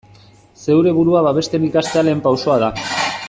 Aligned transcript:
Zeure 0.61 0.93
burua 0.99 1.21
babesten 1.27 1.69
ikastea 1.69 2.05
lehen 2.09 2.25
pausoa 2.29 2.61
da. 2.67 2.73